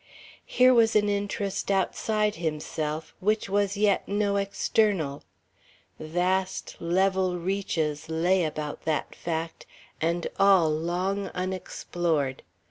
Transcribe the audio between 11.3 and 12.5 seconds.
unexplored.